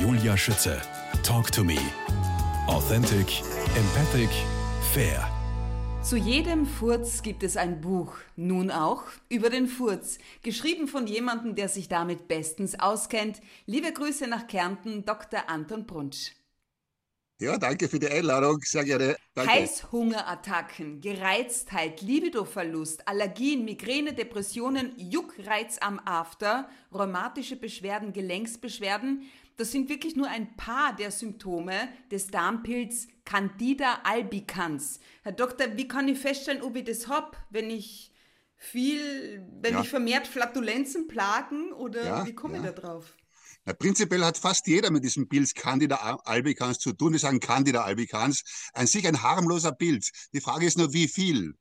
[0.00, 0.80] Julia Schütze.
[1.24, 1.76] Talk to me.
[2.68, 3.42] Authentic,
[3.74, 4.30] empathic,
[4.92, 5.28] fair.
[6.04, 11.56] Zu jedem Furz gibt es ein Buch, nun auch über den Furz, geschrieben von jemandem,
[11.56, 13.40] der sich damit bestens auskennt.
[13.66, 15.48] Liebe Grüße nach Kärnten, Dr.
[15.48, 16.30] Anton Brunsch.
[17.40, 19.16] Ja, danke für die Einladung, sehr gerne.
[19.34, 19.52] Danke.
[19.52, 29.28] Heißhungerattacken, Gereiztheit, Libidoverlust, Allergien, Migräne, Depressionen, Juckreiz am After, rheumatische Beschwerden, Gelenksbeschwerden.
[29.58, 35.00] Das sind wirklich nur ein paar der Symptome des Darmpilz Candida albicans.
[35.24, 38.12] Herr Doktor, wie kann ich feststellen, ob ich das habe, wenn ich
[38.54, 39.80] viel, wenn ja.
[39.82, 42.60] ich vermehrt Flatulenzen plagen oder ja, wie komme ja.
[42.60, 43.16] ich da drauf?
[43.64, 47.12] Na, prinzipiell hat fast jeder mit diesem Pilz Candida albicans zu tun.
[47.12, 48.44] Wir sagen Candida albicans.
[48.74, 50.28] An sich ein harmloser Pilz.
[50.32, 51.54] Die Frage ist nur, wie viel.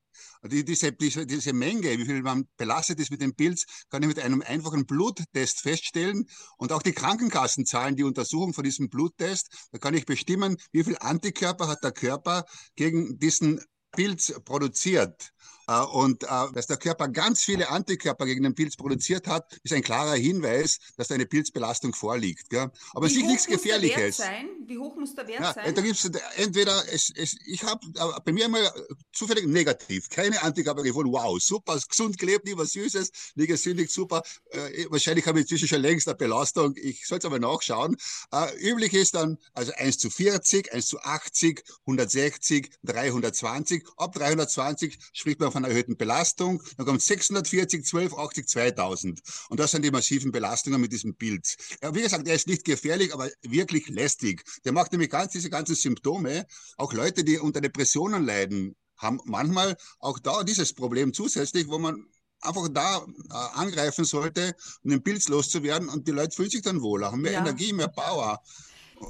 [0.44, 4.08] Die, diese, diese, diese Menge, wie viel man belastet ist mit dem Pilz, kann ich
[4.08, 6.28] mit einem einfachen Bluttest feststellen.
[6.58, 9.68] Und auch die Krankenkassen zahlen die Untersuchung von diesem Bluttest.
[9.72, 15.32] Da kann ich bestimmen, wie viel Antikörper hat der Körper gegen diesen Pilz produziert.
[15.68, 19.74] Äh, und äh, dass der Körper ganz viele Antikörper gegen den Pilz produziert hat, ist
[19.74, 22.50] ein klarer Hinweis, dass da eine Pilzbelastung vorliegt.
[22.50, 22.72] Gell?
[22.94, 24.22] Aber es ist nichts Gefährliches.
[24.66, 25.76] Wie hoch muss der Wert ja, sein?
[25.76, 28.70] Da gibt's entweder, es, es, ich habe äh, bei mir mal
[29.14, 31.12] zufällig negativ, keine Antikörper gefunden.
[31.12, 34.24] Wow, super, gesund gelebt, nie was Süßes, nie gesündigt, super.
[34.52, 36.74] Äh, wahrscheinlich habe ich inzwischen schon längst eine Belastung.
[36.76, 37.98] Ich soll es aber nachschauen.
[38.32, 43.86] Äh, üblich ist dann also 1 zu 40, 1 zu 80, 160, 320.
[43.98, 46.64] Ab 320 spricht man von einer erhöhten Belastung.
[46.78, 49.22] Dann kommt 640, 1280, 2000.
[49.50, 51.58] Und das sind die massiven Belastungen mit diesem Pilz.
[51.82, 54.44] Ja, wie gesagt, er ist nicht gefährlich, aber wirklich lästig.
[54.66, 56.46] Der macht nämlich ganz diese ganzen Symptome.
[56.78, 62.08] Auch Leute, die unter Depressionen leiden, haben manchmal auch da dieses Problem zusätzlich, wo man
[62.42, 66.82] einfach da äh, angreifen sollte, um den Pilz loszuwerden und die Leute fühlen sich dann
[66.82, 67.40] wohler, haben mehr ja.
[67.40, 68.42] Energie, mehr Power.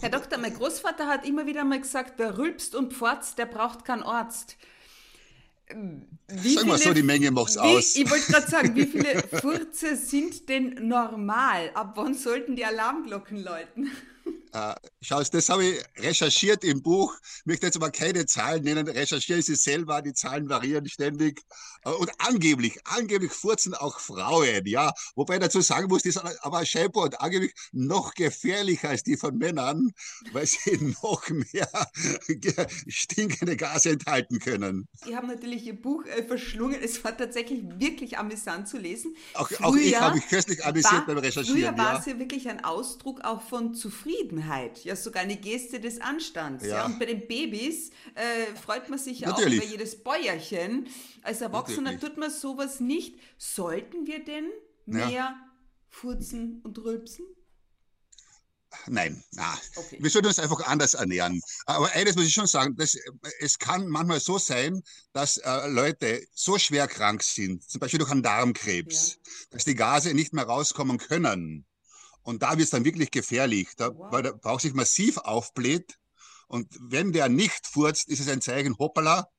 [0.02, 3.86] Herr Doktor, mein Großvater hat immer wieder mal gesagt, wer rülpst und pforzt, der braucht
[3.86, 4.58] keinen Arzt.
[6.30, 7.96] Wie Sag mal so, die Menge macht's aus.
[7.96, 11.72] Ich wollte gerade sagen, wie viele Furze sind denn normal?
[11.74, 13.92] Ab wann sollten die Alarmglocken läuten?
[14.54, 17.16] Äh, schau, das habe ich recherchiert im Buch.
[17.40, 18.88] Ich möchte jetzt aber keine Zahlen nennen.
[18.88, 20.02] Recherchiere sie selber.
[20.02, 21.42] Die Zahlen variieren ständig.
[21.84, 24.92] Äh, und angeblich, angeblich furzen auch Frauen, ja.
[25.16, 29.18] Wobei ich dazu sagen muss, die sind aber scheinbar und angeblich noch gefährlicher als die
[29.18, 29.92] von Männern,
[30.32, 31.70] weil sie noch mehr
[32.88, 34.88] stinkende Gase enthalten können.
[35.06, 36.82] Sie haben natürlich Ihr Buch äh, verschlungen.
[36.82, 39.16] Es war tatsächlich wirklich amüsant zu lesen.
[39.34, 41.60] Auch, auch ich habe mich köstlich amüsiert war, beim Recherchieren.
[41.60, 43.74] Früher war es ja wirklich ein Ausdruck auch von
[44.38, 46.64] Zufriedenheit, ja sogar eine Geste des Anstands.
[46.64, 46.78] Ja.
[46.78, 46.86] ja?
[46.86, 50.88] Und bei den Babys äh, freut man sich ja auch über jedes Bäuerchen.
[51.22, 53.16] Als Erwachsener Erwachsener tut man sowas nicht.
[53.38, 54.50] Sollten wir denn
[54.86, 55.36] mehr ja.
[55.90, 57.26] furzen und rülpsen?
[58.86, 59.58] Nein, na.
[59.76, 59.98] Okay.
[60.00, 61.42] wir sollten uns einfach anders ernähren.
[61.66, 62.96] Aber eines muss ich schon sagen, das,
[63.40, 64.84] es kann manchmal so sein,
[65.14, 69.48] dass äh, Leute so schwer krank sind, zum Beispiel durch einen Darmkrebs, ja.
[69.52, 71.66] dass die Gase nicht mehr rauskommen können.
[72.28, 74.12] Und da wird es dann wirklich gefährlich, da, wow.
[74.12, 75.98] weil der Bauch sich massiv aufbläht.
[76.50, 79.30] Und wenn der nicht furzt, ist es ein Zeichen, hoppala,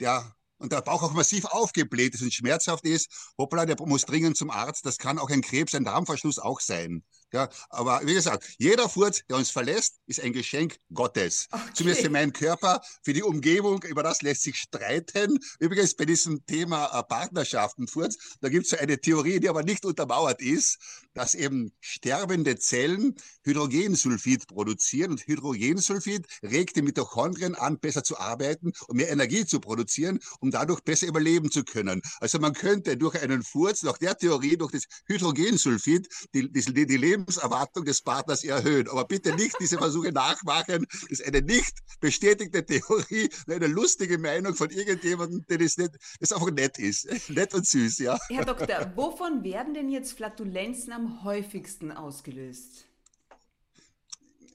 [0.00, 4.38] der und der Bauch auch massiv aufgebläht ist und schmerzhaft ist, hoppla, der muss dringend
[4.38, 4.86] zum Arzt.
[4.86, 7.04] Das kann auch ein Krebs, ein Darmverschluss auch sein.
[7.32, 11.48] Ja, aber wie gesagt, jeder Furz, der uns verlässt, ist ein Geschenk Gottes.
[11.50, 11.62] Okay.
[11.74, 15.38] Zumindest für meinen Körper, für die Umgebung, über das lässt sich streiten.
[15.58, 19.62] Übrigens bei diesem Thema äh, Partnerschaften, Furz, da gibt es so eine Theorie, die aber
[19.62, 20.78] nicht untermauert ist,
[21.14, 28.72] dass eben sterbende Zellen Hydrogensulfid produzieren und Hydrogensulfid regt die Mitochondrien an, besser zu arbeiten
[28.88, 32.02] und mehr Energie zu produzieren, um dadurch besser überleben zu können.
[32.20, 36.96] Also man könnte durch einen Furz, nach der Theorie, durch das Hydrogensulfid, die, die, die
[37.22, 38.88] Lebenserwartung des Partners erhöhen.
[38.88, 40.86] Aber bitte nicht diese Versuche nachmachen.
[40.90, 46.32] Das ist eine nicht bestätigte Theorie, eine lustige Meinung von irgendjemandem, der das nicht, das
[46.32, 47.08] einfach nett ist.
[47.30, 48.18] Nett und süß, ja.
[48.28, 52.88] Herr Doktor, wovon werden denn jetzt Flatulenzen am häufigsten ausgelöst?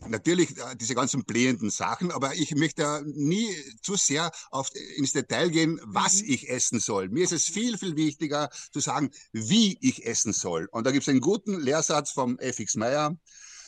[0.05, 3.49] Natürlich äh, diese ganzen blähenden Sachen, aber ich möchte nie
[3.81, 6.29] zu sehr auf, ins Detail gehen, was mhm.
[6.29, 7.09] ich essen soll.
[7.09, 10.67] Mir ist es viel, viel wichtiger zu sagen, wie ich essen soll.
[10.71, 12.75] Und da gibt es einen guten Lehrsatz vom F.X.
[12.75, 13.17] Meyer.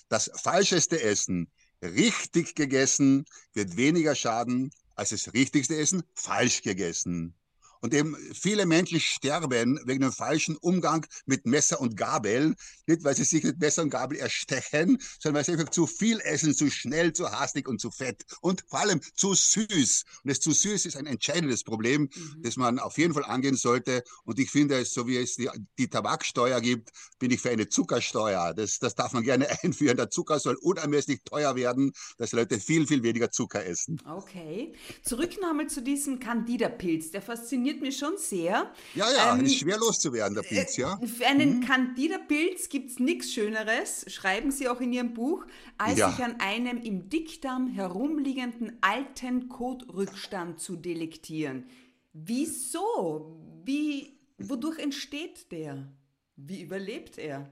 [0.09, 7.38] Das falscheste Essen, richtig gegessen, wird weniger schaden als das richtigste Essen, falsch gegessen.
[7.81, 12.55] Und eben viele Menschen sterben wegen dem falschen Umgang mit Messer und Gabel.
[12.87, 16.19] Nicht, weil sie sich mit Messer und Gabel erstechen, sondern weil sie einfach zu viel
[16.21, 18.23] essen, zu schnell, zu hastig und zu fett.
[18.41, 20.03] Und vor allem zu süß.
[20.23, 22.41] Und das zu süß ist ein entscheidendes Problem, mhm.
[22.41, 24.03] das man auf jeden Fall angehen sollte.
[24.25, 28.53] Und ich finde, so wie es die, die Tabaksteuer gibt, bin ich für eine Zuckersteuer.
[28.53, 29.95] Das, das darf man gerne einführen.
[29.95, 34.01] Der Zucker soll unermesslich teuer werden, dass Leute viel, viel weniger Zucker essen.
[34.05, 34.73] Okay.
[35.03, 37.11] Zurück nochmal zu diesem Candida-Pilz.
[37.11, 38.71] Der fasziniert mich schon sehr.
[38.95, 40.99] Ja, ja, ähm, ist schwer loszuwerden, der Pilz, ja.
[41.01, 41.65] Äh, für einen mhm.
[41.65, 45.45] Candida-Pilz gibt es nichts Schöneres, schreiben Sie auch in Ihrem Buch,
[45.77, 46.11] als ja.
[46.11, 51.69] sich an einem im Dickdarm herumliegenden alten Kotrückstand zu delektieren.
[52.13, 53.39] Wieso?
[53.63, 55.91] Wie, wodurch entsteht der?
[56.35, 57.51] Wie überlebt er?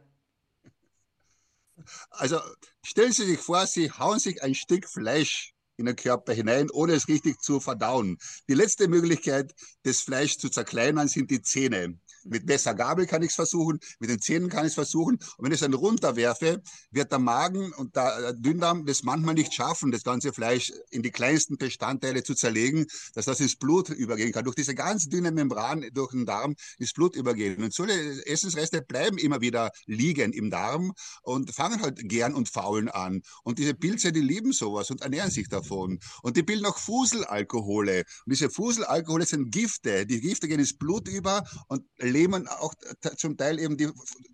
[2.09, 2.39] Also
[2.83, 6.93] stellen Sie sich vor, Sie hauen sich ein Stück Fleisch in den Körper hinein, ohne
[6.93, 8.17] es richtig zu verdauen.
[8.49, 9.53] Die letzte Möglichkeit,
[9.83, 11.97] das Fleisch zu zerkleinern, sind die Zähne.
[12.29, 15.15] Mit Messer, Gabel kann ich es versuchen, mit den Zähnen kann ich es versuchen.
[15.15, 19.53] Und wenn ich es dann runterwerfe, wird der Magen und der Dünndarm das manchmal nicht
[19.53, 24.31] schaffen, das ganze Fleisch in die kleinsten Bestandteile zu zerlegen, dass das ins Blut übergehen
[24.31, 24.43] kann.
[24.43, 27.63] Durch diese ganz dünne Membran durch den Darm ins Blut übergehen.
[27.63, 30.93] Und solche Essensreste bleiben immer wieder liegen im Darm
[31.23, 33.21] und fangen halt gern und faulen an.
[33.43, 35.99] Und diese Pilze, die lieben sowas und ernähren sich davon.
[36.21, 37.99] Und die bilden auch Fuselalkohole.
[38.25, 40.05] Und diese Fuselalkohole sind Gifte.
[40.05, 41.83] Die Gifte gehen ins Blut über und
[42.17, 42.73] Lähmen auch
[43.17, 43.89] zum Teil eben die,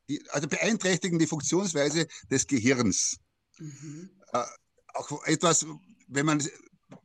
[0.07, 3.18] die, also beeinträchtigen die Funktionsweise des Gehirns.
[3.59, 4.09] Mhm.
[4.31, 4.44] Äh,
[4.94, 5.65] auch etwas,
[6.07, 6.41] wenn man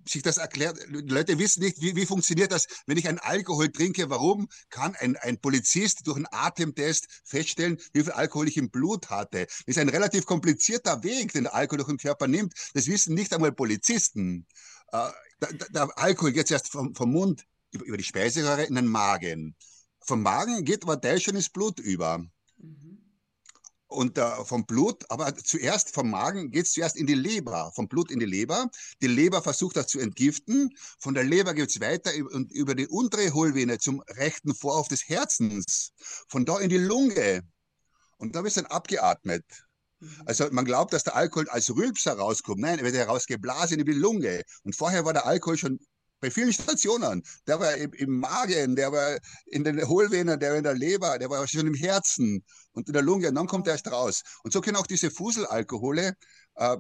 [0.04, 3.70] sich das erklärt, die Leute wissen nicht, wie, wie funktioniert das, wenn ich einen Alkohol
[3.70, 8.70] trinke, warum kann ein, ein Polizist durch einen Atemtest feststellen, wie viel Alkohol ich im
[8.70, 9.46] Blut hatte?
[9.46, 12.52] Das ist ein relativ komplizierter Weg, den der Alkohol durch den Körper nimmt.
[12.74, 14.46] Das wissen nicht einmal Polizisten.
[14.92, 15.10] Äh,
[15.40, 19.56] der, der, Alkohol geht erst vom, vom Mund über, über die Speiseröhre in den Magen.
[20.08, 22.16] Vom Magen geht aber der schon ins Blut über.
[22.56, 22.98] Mhm.
[23.88, 27.88] Und äh, vom Blut, aber zuerst vom Magen geht es zuerst in die Leber, vom
[27.88, 28.70] Blut in die Leber.
[29.02, 30.70] Die Leber versucht das zu entgiften.
[30.98, 35.06] Von der Leber geht es weiter und über die untere Hohlvene zum rechten Vorhof des
[35.10, 35.92] Herzens.
[36.28, 37.42] Von da in die Lunge.
[38.16, 39.44] Und da wird es dann abgeatmet.
[40.00, 40.22] Mhm.
[40.24, 42.60] Also man glaubt, dass der Alkohol als Rülpser rauskommt.
[42.60, 44.42] Nein, er wird herausgeblasen in die Lunge.
[44.62, 45.78] Und vorher war der Alkohol schon
[46.20, 47.22] bei vielen Stationen.
[47.46, 51.18] Der war im, im, Magen, der war in den Hohlvenen, der war in der Leber,
[51.18, 53.28] der war schon im Herzen und in der Lunge.
[53.28, 54.22] Und dann kommt er erst raus.
[54.42, 56.14] Und so können auch diese Fuselalkohole
[56.56, 56.76] äh,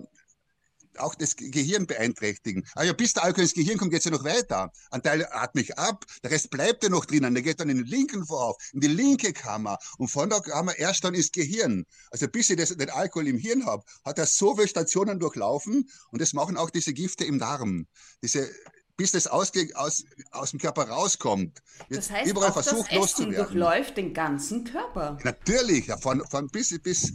[0.98, 2.64] auch das Gehirn beeinträchtigen.
[2.74, 4.70] Also bis der Alkohol ins Gehirn kommt, geht es ja noch weiter.
[4.90, 7.34] Ein Teil atme ich ab, der Rest bleibt ja noch drinnen.
[7.34, 9.78] Der geht dann in den linken Vorhof, in die linke Kammer.
[9.98, 11.84] Und von der Kammer erst dann ins Gehirn.
[12.10, 15.88] Also bis ich das, den Alkohol im Hirn habe, hat er so viele Stationen durchlaufen.
[16.10, 17.86] Und das machen auch diese Gifte im Darm.
[18.22, 18.50] Diese
[18.98, 21.62] bis das aus, aus, aus dem Körper rauskommt.
[21.88, 25.16] Wird das heißt, überall auch versucht, das Essen durchläuft den ganzen Körper.
[25.22, 27.12] Natürlich, ja, von, von bis, bis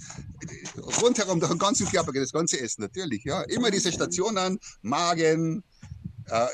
[1.02, 3.26] rundherum durch den ganzen Körper geht das ganze Essen, natürlich.
[3.26, 3.42] Ja.
[3.44, 5.62] Immer diese Stationen, Magen,
[6.28, 6.48] äh,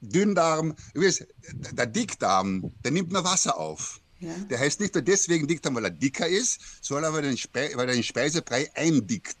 [0.00, 0.74] Dünndarm.
[0.94, 4.00] Übrigens, der Dickdarm, der nimmt nur Wasser auf.
[4.18, 4.34] Ja.
[4.50, 7.70] Der heißt nicht nur deswegen Dickdarm, weil er dicker ist, sondern weil er den, Spe
[7.74, 9.38] weil er den Speisebrei eindickt.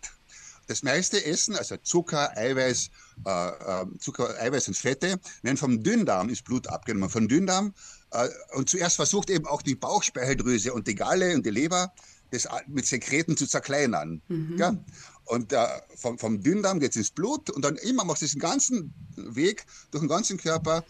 [0.68, 2.90] Das meiste Essen, also Zucker, Eiweiß,
[3.26, 7.10] äh, äh, Zucker, Eiweiß und Fette, werden vom Dünndarm ins Blut abgenommen.
[7.10, 7.74] Vom Dünndarm
[8.12, 11.92] äh, und zuerst versucht eben auch die Bauchspeicheldrüse und die Galle und die Leber
[12.30, 14.22] das mit Sekreten zu zerkleinern.
[14.28, 14.56] Mhm.
[14.56, 14.76] Ja?
[15.24, 18.40] Und äh, vom, vom Dünndarm geht es ins Blut und dann immer macht es diesen
[18.40, 20.84] ganzen Weg durch den ganzen Körper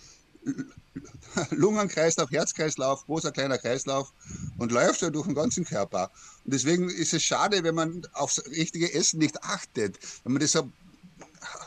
[1.50, 4.12] Lungenkreislauf, Herzkreislauf, großer, kleiner Kreislauf
[4.58, 6.10] und läuft ja durch den ganzen Körper.
[6.44, 10.52] Und deswegen ist es schade, wenn man aufs richtige Essen nicht achtet, wenn man das
[10.52, 10.70] so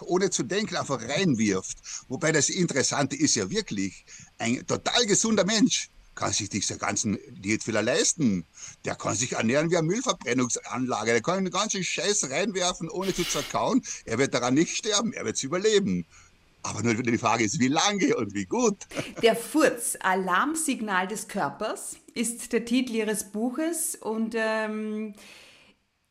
[0.08, 1.78] ohne zu denken einfach reinwirft.
[2.08, 4.06] Wobei das Interessante ist ja wirklich,
[4.38, 8.46] ein total gesunder Mensch kann sich diese ganzen Diätfehler leisten.
[8.86, 11.12] Der kann sich ernähren wie eine Müllverbrennungsanlage.
[11.12, 13.82] Der kann den ganzen Scheiß reinwerfen, ohne zu zerkauen.
[14.06, 16.06] Er wird daran nicht sterben, er wird es überleben.
[16.62, 18.78] Aber nur die Frage ist, wie lange und wie gut.
[19.22, 23.96] Der Furz, Alarmsignal des Körpers, ist der Titel Ihres Buches.
[23.96, 25.14] Und ähm,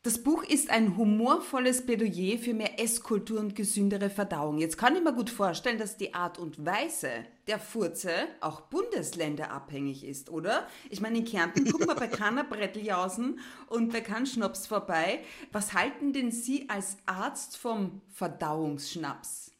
[0.02, 4.58] das Buch ist ein humorvolles Plädoyer für mehr Esskultur und gesündere Verdauung.
[4.58, 10.04] Jetzt kann ich mir gut vorstellen, dass die Art und Weise der Furze auch bundesländerabhängig
[10.04, 10.66] ist, oder?
[10.90, 15.20] Ich meine, in Kärnten gucken wir bei keiner Bretteljausen und bei keinem Schnaps vorbei.
[15.52, 19.52] Was halten denn Sie als Arzt vom Verdauungsschnaps?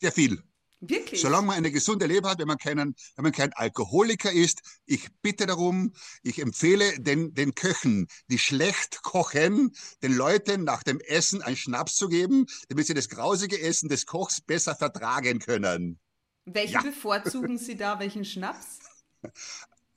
[0.00, 0.40] Sehr viel.
[0.80, 1.20] Wirklich?
[1.20, 5.08] Solange man eine gesunde Leber hat, wenn man, keinen, wenn man kein Alkoholiker ist, ich
[5.22, 11.40] bitte darum, ich empfehle den, den Köchen, die schlecht kochen, den Leuten nach dem Essen
[11.42, 15.98] einen Schnaps zu geben, damit sie das grausige Essen des Kochs besser vertragen können.
[16.44, 16.82] Welchen ja.
[16.82, 17.98] bevorzugen Sie da?
[17.98, 18.78] Welchen Schnaps?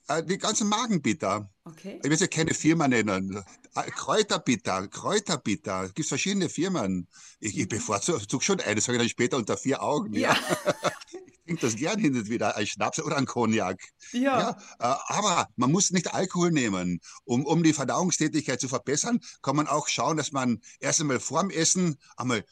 [0.09, 1.49] Äh, die ganzen Magenbitter.
[1.63, 1.99] Okay.
[2.01, 3.43] Ich will jetzt keine Firma nennen.
[3.73, 5.83] Kräuterbitter, Kräuterbitter.
[5.83, 7.07] Es gibt verschiedene Firmen.
[7.39, 10.13] Ich, ich bevorzuge schon eine, sage ich dann später unter vier Augen.
[10.13, 10.33] Ja.
[10.33, 10.73] ja.
[11.25, 13.81] ich trinke das gern hin und wieder, ein Schnaps oder ein Cognac.
[14.11, 14.21] Ja.
[14.21, 14.49] ja.
[14.79, 16.99] Äh, aber man muss nicht Alkohol nehmen.
[17.25, 21.49] Um, um die Verdauungstätigkeit zu verbessern, kann man auch schauen, dass man erst einmal vorm
[21.49, 22.43] Essen einmal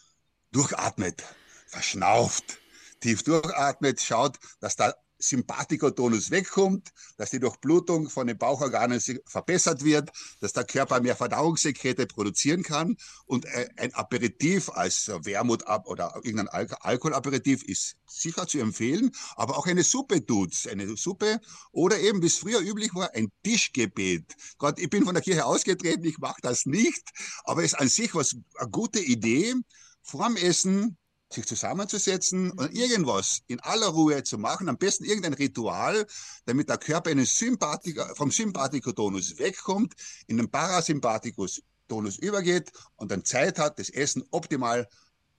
[0.52, 1.24] durchatmet,
[1.68, 2.60] verschnauft,
[3.02, 10.12] tief durchatmet, schaut, dass da Sympathikotonus wegkommt, dass die Durchblutung von den Bauchorganen verbessert wird,
[10.40, 16.48] dass der Körper mehr Verdauungssekrete produzieren kann und äh, ein Aperitif als Wermut oder irgendein
[16.50, 21.40] Al Alkoholaperitif ist sicher zu empfehlen, aber auch eine Suppe tut's, eine Suppe
[21.72, 24.36] oder eben, wie es früher üblich war, ein Tischgebet.
[24.58, 27.12] Gott, ich bin von der Kirche ausgetreten, ich mache das nicht,
[27.44, 29.56] aber es ist an sich was eine gute Idee,
[30.02, 30.98] vorm Essen
[31.30, 36.06] sich zusammenzusetzen und irgendwas in aller Ruhe zu machen, am besten irgendein Ritual,
[36.46, 39.94] damit der Körper in Sympathik vom Sympathikotonus wegkommt,
[40.28, 44.88] in den Parasympathikus-Tonus übergeht und dann Zeit hat, das Essen optimal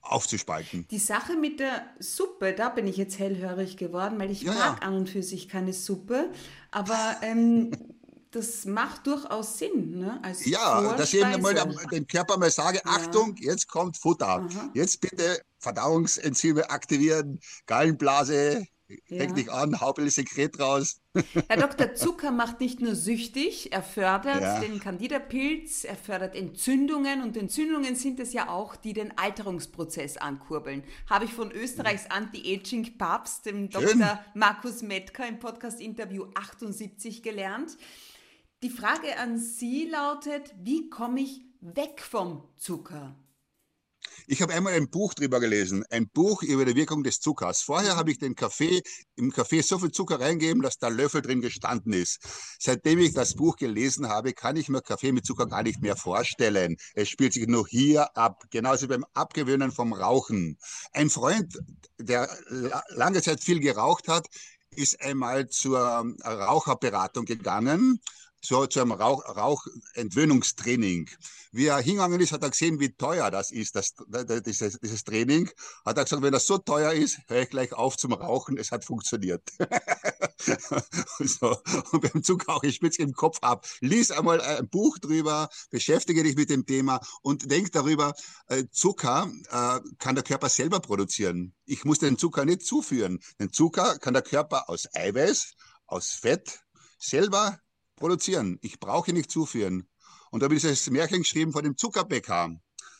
[0.01, 0.87] aufzuspalten.
[0.89, 4.81] Die Sache mit der Suppe, da bin ich jetzt hellhörig geworden, weil ich ja, mag
[4.81, 4.87] ja.
[4.87, 6.31] an und für sich keine Suppe,
[6.71, 7.71] aber ähm,
[8.31, 10.19] das macht durchaus Sinn, ne?
[10.23, 12.91] Als ja, dass ich eben mal dem Körper mal sage, ja.
[12.91, 14.27] Achtung, jetzt kommt Futter.
[14.27, 14.69] Aha.
[14.73, 18.67] Jetzt bitte Verdauungsenzyme aktivieren, Gallenblase,
[19.07, 19.25] ja.
[19.25, 21.01] dich an, Haupelsekret raus.
[21.47, 21.95] Herr Dr.
[21.95, 24.59] Zucker macht nicht nur süchtig, er fördert ja.
[24.59, 30.83] den Candida-Pilz, er fördert Entzündungen und Entzündungen sind es ja auch, die den Alterungsprozess ankurbeln.
[31.09, 33.99] Habe ich von Österreichs Anti-Aging-Papst, dem Schön.
[33.99, 34.23] Dr.
[34.33, 37.77] Markus Metka im Podcast-Interview 78 gelernt.
[38.61, 43.15] Die Frage an Sie lautet, wie komme ich weg vom Zucker?
[44.27, 47.61] Ich habe einmal ein Buch drüber gelesen, ein Buch über die Wirkung des Zuckers.
[47.61, 48.81] Vorher habe ich den Kaffee,
[49.15, 52.19] im Kaffee so viel Zucker reingegeben, dass da Löffel drin gestanden ist.
[52.59, 55.95] Seitdem ich das Buch gelesen habe, kann ich mir Kaffee mit Zucker gar nicht mehr
[55.95, 56.75] vorstellen.
[56.95, 60.57] Es spielt sich nur hier ab, genauso beim Abgewöhnen vom Rauchen.
[60.91, 61.57] Ein Freund,
[61.97, 62.29] der
[62.89, 64.27] lange Zeit viel geraucht hat,
[64.75, 65.79] ist einmal zur
[66.25, 68.01] Raucherberatung gegangen
[68.41, 71.09] zu, zu einem Rauch, Rauchentwöhnungstraining.
[71.51, 73.95] Wie er hingegangen ist, hat er gesehen, wie teuer das ist, das,
[74.45, 75.49] dieses, dieses Training.
[75.85, 78.57] Hat er gesagt, wenn das so teuer ist, höre ich gleich auf zum Rauchen.
[78.57, 79.41] Es hat funktioniert.
[81.19, 81.57] und, so.
[81.91, 83.67] und beim Zug auch ich spitze im Kopf ab.
[83.81, 88.13] Lies einmal ein Buch drüber, beschäftige dich mit dem Thema und denk darüber,
[88.47, 91.53] äh, Zucker äh, kann der Körper selber produzieren.
[91.65, 93.19] Ich muss den Zucker nicht zuführen.
[93.39, 95.53] Den Zucker kann der Körper aus Eiweiß,
[95.87, 96.61] aus Fett
[96.99, 97.59] selber
[97.99, 98.57] produzieren.
[98.61, 99.87] Ich brauche nicht zuführen.
[100.31, 102.55] Und da habe ich dieses Märchen geschrieben von dem Zuckerbäcker.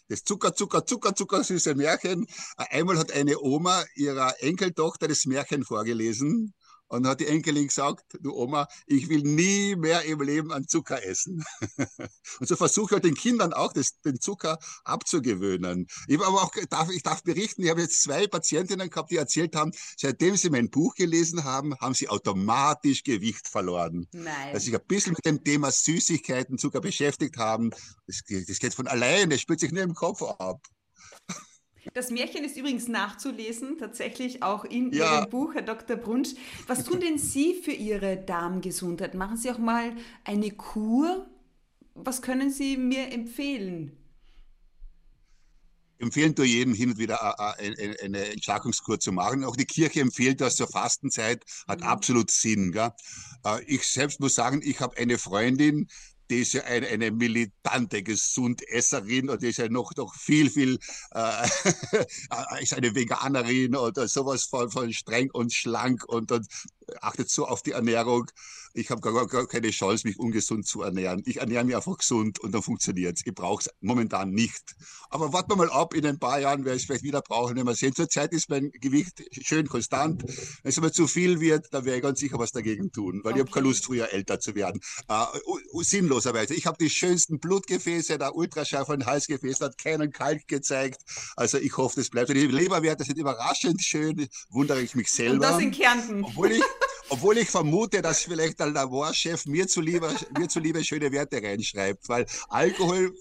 [0.08, 2.25] Das Zucker, Zucker, Zucker, Zucker, süße Märchen.
[2.58, 6.53] Einmal hat eine Oma ihrer Enkeltochter das Märchen vorgelesen
[6.89, 10.67] und dann hat die Enkelin gesagt, du Oma, ich will nie mehr im Leben an
[10.67, 11.43] Zucker essen.
[12.39, 15.88] und so versuche ich halt den Kindern auch das, den Zucker abzugewöhnen.
[16.08, 19.55] Ich aber auch, darf, ich darf berichten, ich habe jetzt zwei Patientinnen gehabt, die erzählt
[19.55, 24.08] haben, seitdem sie mein Buch gelesen haben, haben sie automatisch Gewicht verloren.
[24.12, 24.53] Nein.
[24.53, 27.69] Dass sich ein bisschen mit dem Thema Süßigkeiten, Zucker beschäftigt haben.
[28.08, 30.60] Das, das geht von allein, das spürt sich nur im Kopf ab.
[31.93, 35.19] Das Märchen ist übrigens nachzulesen, tatsächlich auch in ja.
[35.19, 35.95] Ihrem Buch, Herr Dr.
[35.95, 36.29] Brunsch.
[36.67, 39.13] Was tun denn Sie für Ihre Darmgesundheit?
[39.13, 39.93] Machen Sie auch mal
[40.24, 41.27] eine Kur?
[41.95, 44.00] Was können Sie mir empfehlen?
[46.00, 49.43] empfehlen tue jedem hin und wieder eine Entschlackungskur zu machen.
[49.43, 51.88] Auch die Kirche empfiehlt das zur Fastenzeit, hat mhm.
[51.88, 52.71] absolut Sinn.
[52.71, 52.91] Gell?
[53.45, 55.88] Äh, ich selbst muss sagen, ich habe eine Freundin,
[56.29, 60.79] die ist ja eine, eine militante Gesundesserin und die ist ja noch, noch viel, viel,
[61.12, 61.48] äh,
[62.62, 66.48] ist eine Veganerin oder sowas von, von streng und schlank und, und
[67.01, 68.25] achtet so auf die Ernährung.
[68.74, 71.24] Ich habe gar, gar keine Chance, mich ungesund zu ernähren.
[71.25, 73.25] Ich ernähre mich einfach gesund und dann funktioniert es.
[73.25, 74.75] Ich brauche es momentan nicht.
[75.10, 77.55] Aber warten wir mal ab, in ein paar Jahren werde ich es vielleicht wieder brauchen,
[77.55, 77.96] wenn wir sehen.
[77.96, 80.24] Zurzeit ist mein Gewicht schön konstant.
[80.24, 83.31] Wenn es aber zu viel wird, dann werde ich ganz sicher was dagegen tun, weil
[83.31, 83.41] okay.
[83.41, 84.79] ich habe keine Lust, früher älter zu werden.
[85.08, 85.25] Äh,
[85.81, 86.53] sinnloserweise.
[86.53, 91.01] Ich habe die schönsten Blutgefäße, der Ultraschall von Halsgefäß hat keinen Kalk gezeigt.
[91.36, 92.29] Also ich hoffe, das bleibt.
[92.29, 95.34] Die Leberwerte sind überraschend schön, wundere ich mich selber.
[95.34, 96.24] Und das in Kärnten.
[96.24, 96.63] Obwohl ich,
[97.09, 102.25] obwohl ich vermute, dass vielleicht der Laborchef mir zuliebe, mir zuliebe schöne Werte reinschreibt, weil
[102.49, 103.15] Alkohol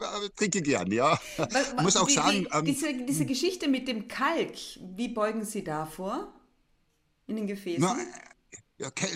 [0.00, 1.18] äh, trinke gern, ja.
[1.36, 2.46] Was, muss auch wie, sagen.
[2.50, 4.54] Wie, ähm, diese, diese Geschichte mit dem Kalk,
[4.96, 6.32] wie beugen Sie da vor?
[7.26, 7.80] In den Gefäßen?
[7.80, 7.96] Na,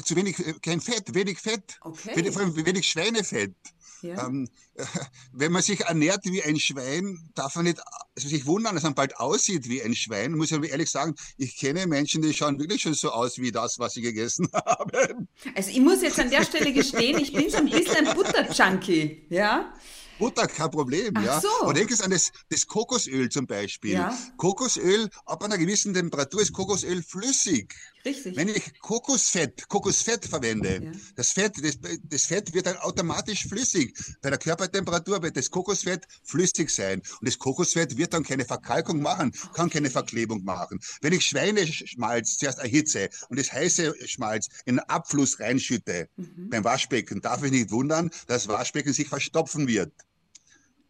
[0.05, 2.17] zu wenig, kein Fett, wenig Fett, okay.
[2.17, 3.55] wenig, vor allem wenig Schweinefett.
[4.03, 4.27] Ja.
[4.27, 4.49] Ähm,
[5.33, 7.81] wenn man sich ernährt wie ein Schwein, darf man nicht
[8.17, 10.33] also sich wundern, dass man bald aussieht wie ein Schwein.
[10.33, 13.79] Muss ich ehrlich sagen, ich kenne Menschen, die schauen wirklich schon so aus wie das,
[13.79, 15.29] was sie gegessen haben.
[15.55, 19.27] Also ich muss jetzt an der Stelle gestehen, ich bin so ein bisschen ein Butter-Junkie.
[19.31, 19.73] Ja?
[20.19, 21.13] Butter, kein Problem.
[21.17, 21.41] Ach ja.
[21.41, 21.67] So.
[21.67, 23.93] Und denk es an das, das Kokosöl zum Beispiel.
[23.93, 24.17] Ja.
[24.37, 27.75] Kokosöl, ab einer gewissen Temperatur ist Kokosöl flüssig.
[28.05, 28.37] Richtig.
[28.37, 30.93] Wenn ich Kokosfett, Kokosfett verwende, ja.
[31.17, 33.97] das Fett, das, das Fett wird dann automatisch flüssig.
[34.23, 37.03] Bei der Körpertemperatur wird das Kokosfett flüssig sein.
[37.21, 40.81] Und das Kokosfett wird dann keine Verkalkung machen, kann keine Verklebung machen.
[41.01, 46.49] Wenn ich Schweineschmalz zuerst erhitze und das heiße Schmalz in den Abfluss reinschütte, mhm.
[46.51, 49.93] beim Waschbecken, darf ich nicht wundern, dass das Waschbecken sich verstopfen wird.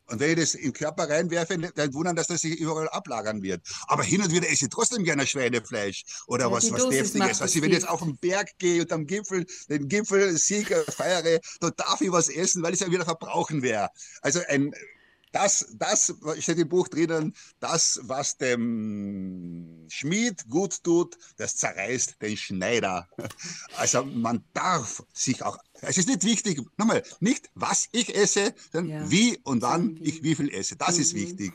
[0.08, 3.62] Und wenn ich das im Körper reinwerfe, dann wundern, dass das sich überall ablagern wird.
[3.86, 7.42] Aber hin und wieder esse ich trotzdem gerne Schweinefleisch oder ja, was, was Deftiges.
[7.42, 11.40] Also wenn ich jetzt auf den Berg gehe und am Gipfel, den Gipfel Sieger feiere,
[11.60, 13.92] da darf ich was essen, weil ich es ja wieder verbrauchen werde.
[14.22, 14.74] Also ein
[15.32, 22.36] das, das steht im Buch drinnen, das, was dem Schmied gut tut, das zerreißt den
[22.36, 23.08] Schneider.
[23.76, 29.02] Also man darf sich auch, es ist nicht wichtig, nochmal, nicht was ich esse, sondern
[29.02, 29.10] ja.
[29.10, 30.76] wie und wann ich wie viel esse.
[30.76, 31.02] Das mhm.
[31.02, 31.52] ist wichtig.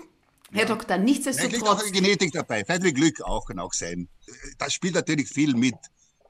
[0.53, 0.65] Herr.
[0.65, 1.49] Doktor, nichtsdestotrotz.
[1.49, 4.07] Vielleicht liegt auch Genetik dabei, vielleicht will Glück auch, kann auch sein.
[4.57, 5.75] Das spielt natürlich viel mit.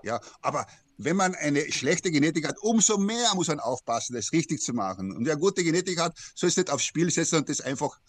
[0.03, 0.65] Ja, aber
[0.97, 5.11] wenn man eine schlechte Genetik hat, umso mehr muss man aufpassen, das richtig zu machen.
[5.11, 7.99] Und wer gute Genetik hat, soll es nicht aufs Spiel setzen und das einfach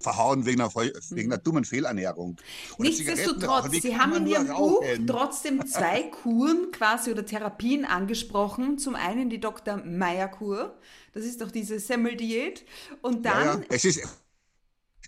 [0.00, 1.44] verhauen wegen einer, wegen einer mhm.
[1.44, 2.40] dummen Fehlernährung.
[2.78, 8.78] Oder Nichtsdestotrotz, Sie haben in Ihrem Buch trotzdem zwei Kuren quasi oder Therapien angesprochen.
[8.78, 9.76] Zum einen die Dr.
[9.76, 10.78] Meyer-Kur,
[11.12, 12.64] das ist doch diese Semmeldiät.
[13.02, 13.44] Und dann...
[13.44, 13.64] Ja, ja.
[13.68, 14.00] Es, ist,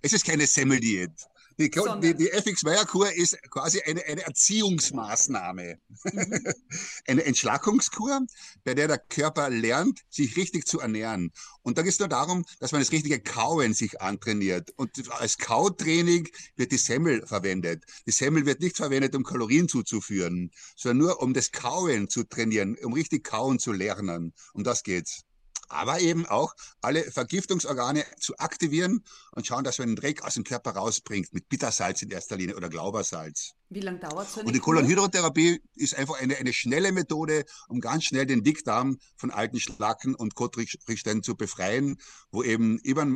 [0.03, 1.13] es ist keine Semmeldiät.
[1.59, 5.79] Die, die, die FX-Meyer-Kur ist quasi eine, eine Erziehungsmaßnahme.
[6.05, 6.55] Mhm.
[7.07, 8.21] eine Entschlackungskur,
[8.65, 11.33] bei der der Körper lernt, sich richtig zu ernähren.
[11.63, 14.73] Und da geht es nur darum, dass man das richtige Kauen sich antrainiert.
[14.77, 17.85] Und als Kautraining wird die Semmel verwendet.
[18.07, 22.77] Die Semmel wird nicht verwendet, um Kalorien zuzuführen, sondern nur um das Kauen zu trainieren,
[22.83, 24.33] um richtig kauen zu lernen.
[24.55, 25.23] Um das geht's
[25.69, 30.45] aber eben auch alle Vergiftungsorgane zu aktivieren und schauen, dass man den Dreck aus dem
[30.45, 33.53] Körper rausbringt, mit Bittersalz in erster Linie oder Glaubersalz.
[33.71, 34.37] Wie lange dauert es?
[34.37, 39.31] Und die Kolonhydrotherapie ist einfach eine, eine schnelle Methode, um ganz schnell den Dickdarm von
[39.31, 41.99] alten Schlacken und Kotrichständen zu befreien,
[42.31, 43.07] wo eben über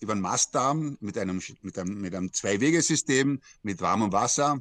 [0.00, 4.60] über den Mastdarm mit einem, mit einem, mit einem Zwei-Wege-System mit warmem Wasser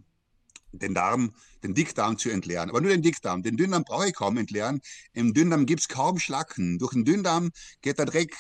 [0.71, 2.69] den Darm, den Dickdarm zu entleeren.
[2.69, 3.43] Aber nur den Dickdarm.
[3.43, 4.81] Den Dünndarm brauche ich kaum entleeren.
[5.13, 6.79] Im Dünndarm gibt's kaum Schlacken.
[6.79, 8.35] Durch den Dünndarm geht der Dreck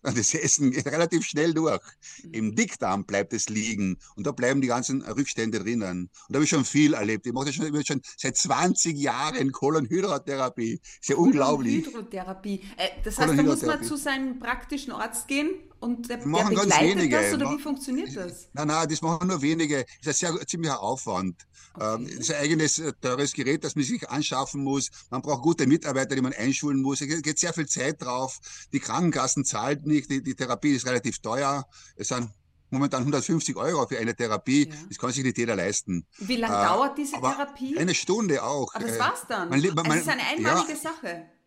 [0.02, 1.80] das Essen geht relativ schnell durch.
[2.22, 2.32] Mhm.
[2.32, 6.04] Im Dickdarm bleibt es liegen und da bleiben die ganzen Rückstände drinnen.
[6.04, 7.26] Und da habe ich schon viel erlebt.
[7.26, 10.80] Ich mache das schon, schon seit 20 Jahren Kolonhydrotherapie.
[11.00, 11.84] Ist ja unglaublich.
[11.84, 12.62] Kolonhydrotherapie.
[12.76, 16.80] Äh, das heißt, da muss man zu seinem praktischen Arzt gehen und der, der begleitet
[16.80, 17.16] wenige.
[17.16, 18.48] das oder wie funktioniert das?
[18.52, 19.86] Nein, nein, das machen nur wenige.
[20.02, 21.46] Das ist ein sehr ziemlicher Aufwand.
[21.74, 22.04] Okay.
[22.04, 24.90] Das ist ein eigenes äh, teures Gerät, das man sich anschaffen muss.
[25.10, 27.00] Man braucht gute Mitarbeiter, die man einschulen muss.
[27.00, 28.38] Es geht sehr viel Zeit drauf.
[28.72, 30.10] Die Krankenkassen zahlt nicht.
[30.10, 31.66] Die, die Therapie ist relativ teuer.
[31.96, 32.28] Es sind
[32.68, 34.68] momentan 150 Euro für eine Therapie.
[34.68, 34.74] Ja.
[34.88, 36.06] Das kann sich nicht jeder leisten.
[36.18, 37.78] Wie lange äh, dauert diese Therapie?
[37.78, 38.74] Eine Stunde auch.
[38.74, 39.48] Aber das äh, war's dann.
[39.48, 41.39] Man, man, also es ist eine einmalige ja, Sache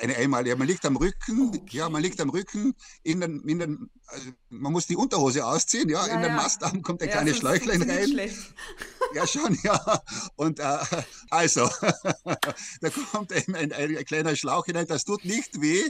[0.00, 0.56] eine einmalige.
[0.56, 1.76] Man liegt am Rücken, okay.
[1.76, 5.88] ja, man liegt am Rücken, in den, in den, also man muss die Unterhose ausziehen,
[5.88, 6.36] ja, ja in den ja.
[6.36, 8.30] Mastarm kommt ein ja, kleines Schläuchlein rein.
[9.14, 10.02] Ja, schon, ja.
[10.36, 10.78] Und äh,
[11.30, 11.68] also,
[12.80, 15.82] da kommt ein, ein, ein, kleiner Schlauch hinein, das tut nicht weh.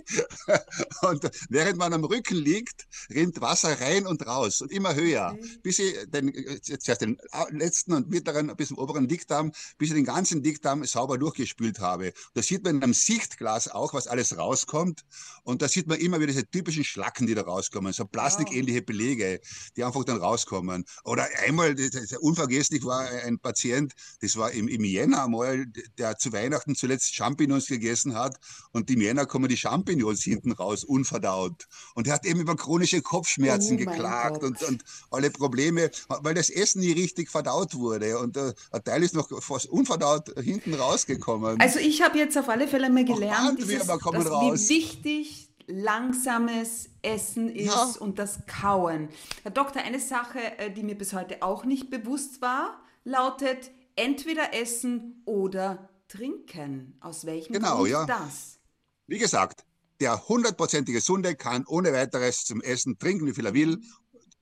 [1.03, 5.59] Und während man am Rücken liegt, rinnt Wasser rein und raus und immer höher, okay.
[5.63, 7.19] bis ich den, zuerst den
[7.51, 12.13] letzten und mittleren bis zum oberen Dickdarm, bis ich den ganzen Dickdarm sauber durchgespült habe.
[12.35, 15.05] Das sieht man in einem Sichtglas auch, was alles rauskommt.
[15.43, 19.41] Und da sieht man immer wieder diese typischen Schlacken, die da rauskommen, so plastikähnliche Belege,
[19.77, 20.85] die einfach dann rauskommen.
[21.05, 21.75] Oder einmal,
[22.21, 25.67] unvergesslich war ein Patient, das war im, im Jänner mal,
[25.99, 28.37] der zu Weihnachten zuletzt Champignons gegessen hat
[28.73, 31.67] und im Jänner kommen die Champignons hinten raus, unverdaut.
[31.95, 36.51] Und er hat eben über chronische Kopfschmerzen oh geklagt und, und alle Probleme, weil das
[36.51, 38.19] Essen nie richtig verdaut wurde.
[38.19, 41.61] Und äh, ein Teil ist noch fast unverdaut hinten rausgekommen.
[41.61, 44.69] Also ich habe jetzt auf alle Fälle mal gelernt, dieses aber kommen das, raus.
[44.69, 47.93] Wie wichtig langsames Essen ist ja.
[48.01, 49.09] und das Kauen.
[49.43, 54.55] Herr Doktor, eine Sache, äh, die mir bis heute auch nicht bewusst war, lautet entweder
[54.55, 56.97] essen oder trinken.
[57.01, 58.07] Aus welchem genau, Grund ja.
[58.07, 58.59] das?
[59.07, 59.65] Wie gesagt,
[60.01, 63.81] der hundertprozentig Gesunde kann ohne weiteres zum Essen trinken, wie viel er will.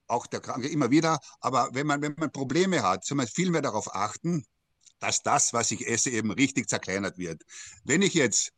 [0.07, 1.19] Auch der Kranke immer wieder.
[1.41, 4.45] Aber wenn man, wenn man Probleme hat, soll man viel mehr darauf achten,
[4.99, 7.43] dass das, was ich esse, eben richtig zerkleinert wird.
[7.85, 8.53] Wenn ich jetzt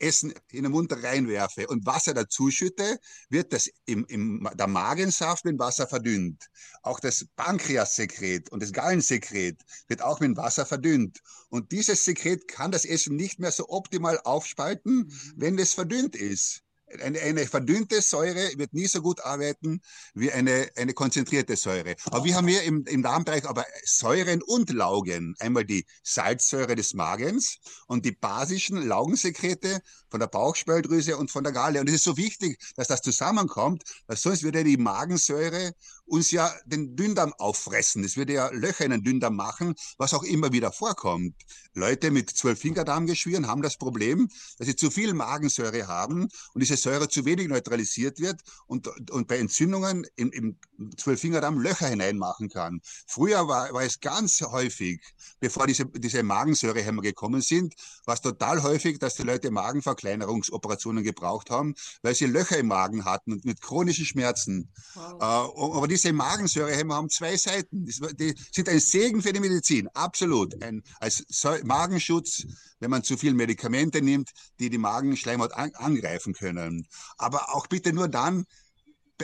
[0.00, 5.58] Essen in den Mund reinwerfe und Wasser dazuschütte, wird das im, im, der Magensaft mit
[5.58, 6.46] Wasser verdünnt.
[6.82, 11.20] Auch das Pankreassekret und das Gallensekret wird auch mit Wasser verdünnt.
[11.48, 15.32] Und dieses Sekret kann das Essen nicht mehr so optimal aufspalten, mhm.
[15.36, 16.62] wenn es verdünnt ist.
[17.02, 19.80] Eine, eine verdünnte Säure wird nie so gut arbeiten
[20.14, 21.94] wie eine, eine konzentrierte Säure.
[22.06, 25.34] Aber wir haben hier im, im Darmbereich aber Säuren und Laugen.
[25.38, 31.52] Einmal die Salzsäure des Magens und die basischen Laugensekrete von der Bauchspeicheldrüse und von der
[31.52, 31.80] Galle.
[31.80, 35.72] Und es ist so wichtig, dass das zusammenkommt, weil sonst würde die Magensäure
[36.10, 38.02] uns ja den Dünndarm auffressen.
[38.04, 41.34] Es würde ja Löcher in den Dünndarm machen, was auch immer wieder vorkommt.
[41.74, 47.08] Leute mit Zwölffingerdarmgeschwüren haben das Problem, dass sie zu viel Magensäure haben und diese Säure
[47.08, 50.56] zu wenig neutralisiert wird und, und bei Entzündungen im, im
[50.96, 52.80] Zwölffingerdarm Löcher hineinmachen kann.
[53.06, 55.00] Früher war, war es ganz häufig,
[55.38, 61.50] bevor diese, diese Magensäurehämmer gekommen sind, war es total häufig, dass die Leute Magenverkleinerungsoperationen gebraucht
[61.50, 64.72] haben, weil sie Löcher im Magen hatten und mit chronischen Schmerzen.
[64.94, 65.20] Wow.
[65.20, 67.84] Äh, aber diese Magensäurehämmer haben zwei Seiten.
[67.84, 70.62] Die sind ein Segen für die Medizin, absolut.
[70.62, 71.24] Ein, als
[71.64, 72.46] Magenschutz,
[72.78, 76.86] wenn man zu viel Medikamente nimmt, die die Magenschleimhaut an, angreifen können.
[77.18, 78.46] Aber auch bitte nur dann,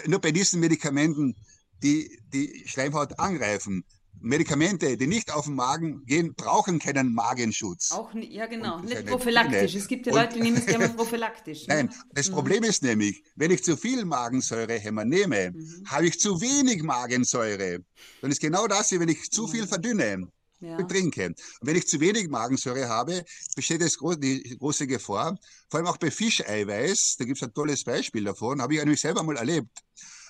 [0.07, 1.35] nur bei diesen Medikamenten,
[1.83, 3.85] die die Schleimhaut angreifen.
[4.21, 7.93] Medikamente, die nicht auf den Magen gehen, brauchen keinen Magenschutz.
[7.93, 9.75] Auch ja genau, nicht prophylaktisch.
[9.75, 11.67] Es gibt ja Leute, die nehmen es gerne prophylaktisch.
[11.67, 11.75] Ne?
[11.75, 12.35] Nein, das mhm.
[12.35, 15.85] Problem ist nämlich, wenn ich zu viel Magensäurehämmer nehme, mhm.
[15.87, 17.81] habe ich zu wenig Magensäure.
[18.21, 19.69] Dann ist genau das, wenn ich zu viel mhm.
[19.69, 20.29] verdünne.
[20.61, 20.83] Ja.
[20.85, 21.27] trinke.
[21.27, 23.23] Und wenn ich zu wenig Magensäure habe,
[23.55, 27.85] besteht es die große Gefahr, vor allem auch bei Fischeiweiß, da gibt es ein tolles
[27.85, 29.69] Beispiel davon, habe ich nämlich selber mal erlebt.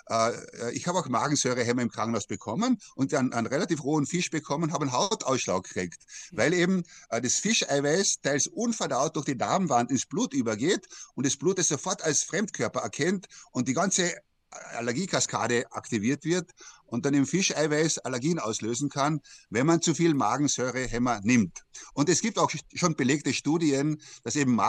[0.09, 4.31] Äh, äh, ich habe auch Magensäurehämmer im Krankenhaus bekommen und dann einen relativ rohen Fisch
[4.31, 9.90] bekommen, habe einen Hautausschlag gekriegt, weil eben äh, das Fischeiweiß teils unverdaut durch die Darmwand
[9.90, 14.14] ins Blut übergeht und das Blut es sofort als Fremdkörper erkennt und die ganze
[14.51, 16.53] Allergiekaskade aktiviert wird
[16.87, 19.20] und dann im Fischeiweiß Allergien auslösen kann,
[19.51, 21.62] wenn man zu viel Magensäurehämmer nimmt.
[21.94, 24.61] Und es gibt auch schon belegte Studien, dass eben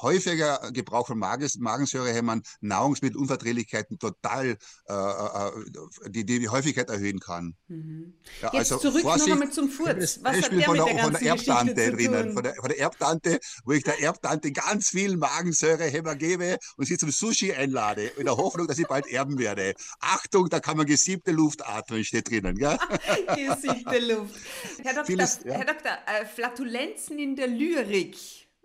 [0.00, 4.56] häufiger Gebrauch von Magensäurehämmern Nahrungsmittelunverträglichkeiten total
[4.88, 7.56] äh, äh, die, die Häufigkeit erhöhen kann.
[7.68, 8.14] Mhm.
[8.40, 10.20] Ja, Jetzt also zurück Vorsicht, noch einmal zum Furz.
[10.22, 13.72] Was hat der von, der, von der Erbtante drinnen, von der, von der Erbtante, wo
[13.72, 18.66] ich der Erbtante ganz viel Magensäurehämmer gebe und sie zum Sushi einlade, in der Hoffnung,
[18.66, 19.74] dass ich bald erben werde.
[20.00, 22.56] Achtung, da kann man gesiebte Luft atmen, steht drinnen.
[22.56, 22.76] Gell?
[23.36, 24.40] Gesiebte Luft.
[24.82, 25.54] Herr Doktor, Vieles, ja.
[25.54, 28.16] Herr Doktor äh, Flatulenzen in der Lyrik.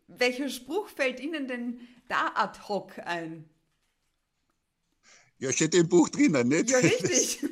[0.07, 3.49] Welcher Spruch fällt Ihnen denn da ad hoc ein?
[5.39, 6.69] Ja, steht im Buch drinnen, nicht?
[6.69, 7.43] Ja, richtig.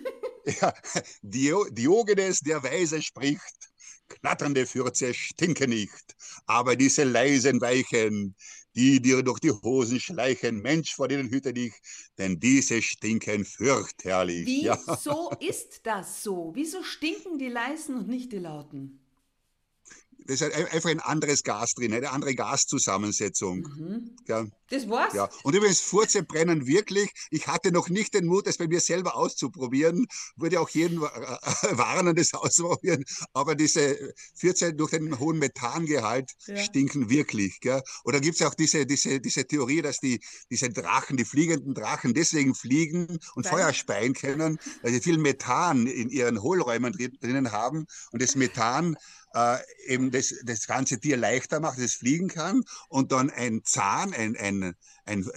[0.62, 0.74] ja,
[1.22, 3.70] Diogenes, der Weise, spricht.
[4.08, 8.36] Knatternde Fürze stinken nicht, aber diese leisen Weichen,
[8.76, 11.74] die dir durch die Hosen schleichen, Mensch, vor denen hüte dich,
[12.18, 14.46] denn diese stinken fürchterlich.
[14.46, 15.50] Wieso ja.
[15.50, 16.52] ist das so?
[16.54, 19.00] Wieso stinken die leisen und nicht die lauten?
[20.28, 23.60] das ist einfach ein anderes Gas drin, eine andere Gaszusammensetzung.
[23.60, 24.16] Mhm.
[24.28, 24.46] Ja.
[24.70, 25.14] Das war's.
[25.14, 25.30] Ja.
[25.44, 27.12] Und übrigens, Furze brennen wirklich.
[27.30, 30.08] Ich hatte noch nicht den Mut, das bei mir selber auszuprobieren.
[30.36, 33.04] Würde auch jeden warnen, das auszuprobieren.
[33.34, 36.58] Aber diese Furze durch den hohen Methangehalt ja.
[36.58, 37.60] stinken wirklich.
[37.60, 37.82] Gell?
[38.04, 42.14] Oder gibt es auch diese, diese, diese Theorie, dass die, diese Drachen, die fliegenden Drachen
[42.14, 43.46] deswegen fliegen und.
[43.46, 47.86] Feuer speien können, weil sie viel Methan in ihren Hohlräumen drinnen haben.
[48.12, 48.98] Und das Methan
[49.36, 53.62] äh, eben das, das ganze Tier leichter macht, dass es fliegen kann und dann ein
[53.64, 55.30] Zahn, ein, ein, ein,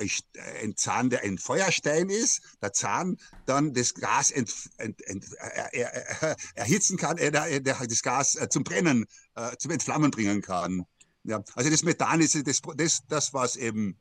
[0.62, 5.74] ein Zahn, der ein Feuerstein ist, der Zahn dann das Gas ent, ent, ent, er,
[5.74, 10.84] er, erhitzen kann, er, der, das Gas äh, zum Brennen, äh, zum Entflammen bringen kann.
[11.24, 13.98] Ja, also das Methan ist das, das, das was eben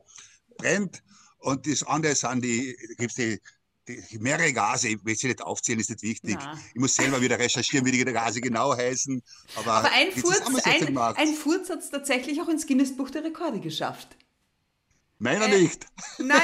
[0.56, 1.02] brennt
[1.38, 3.40] und das andere sind die, gibt's die
[4.18, 6.36] mehrere Gase, ich will sie nicht aufzählen, ist nicht wichtig.
[6.40, 6.58] Ja.
[6.74, 9.22] Ich muss selber wieder recherchieren, wie die Gase genau heißen.
[9.56, 13.60] Aber, aber ein, Furz, ein, ein Furz hat es tatsächlich auch ins Guinness-Buch der Rekorde
[13.60, 14.16] geschafft.
[15.20, 15.86] Meiner äh, nicht.
[16.18, 16.40] Nein.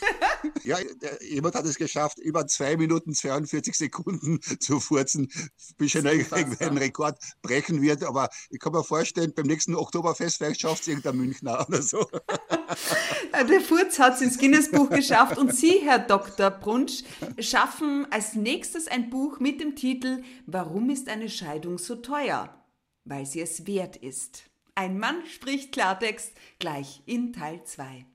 [0.64, 0.78] ja,
[1.20, 5.30] jemand hat es geschafft, über zwei Minuten 42 Sekunden zu furzen,
[5.78, 8.02] bis er einen Rekord brechen wird.
[8.02, 12.04] Aber ich kann mir vorstellen, beim nächsten Oktoberfest vielleicht schafft es irgendein Münchner oder so.
[13.32, 15.38] Der Furz hat es ins Guinness-Buch geschafft.
[15.38, 16.50] Und Sie, Herr Dr.
[16.50, 17.04] Brunsch,
[17.38, 22.56] schaffen als nächstes ein Buch mit dem Titel Warum ist eine Scheidung so teuer?
[23.04, 24.49] Weil sie es wert ist.
[24.80, 28.06] Ein Mann spricht Klartext gleich in Teil 2.